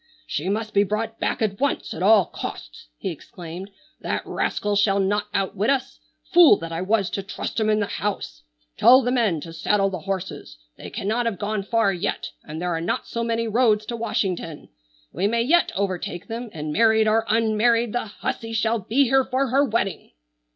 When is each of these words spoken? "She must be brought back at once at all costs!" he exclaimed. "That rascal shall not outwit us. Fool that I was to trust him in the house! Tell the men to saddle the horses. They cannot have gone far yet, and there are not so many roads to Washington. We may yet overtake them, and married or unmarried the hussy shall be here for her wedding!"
"She 0.25 0.49
must 0.49 0.73
be 0.73 0.83
brought 0.83 1.19
back 1.19 1.43
at 1.43 1.59
once 1.59 1.93
at 1.93 2.01
all 2.01 2.25
costs!" 2.25 2.87
he 2.97 3.11
exclaimed. 3.11 3.69
"That 3.99 4.25
rascal 4.25 4.75
shall 4.75 4.99
not 4.99 5.27
outwit 5.31 5.69
us. 5.69 5.99
Fool 6.33 6.57
that 6.57 6.71
I 6.71 6.81
was 6.81 7.11
to 7.11 7.21
trust 7.21 7.59
him 7.59 7.69
in 7.69 7.79
the 7.79 7.85
house! 7.85 8.41
Tell 8.77 9.03
the 9.03 9.11
men 9.11 9.41
to 9.41 9.53
saddle 9.53 9.91
the 9.91 9.99
horses. 9.99 10.57
They 10.75 10.89
cannot 10.89 11.27
have 11.27 11.37
gone 11.37 11.61
far 11.61 11.93
yet, 11.93 12.31
and 12.43 12.59
there 12.59 12.73
are 12.73 12.81
not 12.81 13.05
so 13.05 13.23
many 13.23 13.47
roads 13.47 13.85
to 13.85 13.95
Washington. 13.95 14.69
We 15.11 15.27
may 15.27 15.43
yet 15.43 15.71
overtake 15.75 16.25
them, 16.27 16.49
and 16.51 16.73
married 16.73 17.07
or 17.07 17.23
unmarried 17.29 17.93
the 17.93 18.05
hussy 18.07 18.53
shall 18.53 18.79
be 18.79 19.03
here 19.03 19.23
for 19.23 19.49
her 19.49 19.63
wedding!" 19.63 20.13